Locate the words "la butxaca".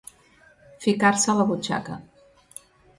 1.43-2.03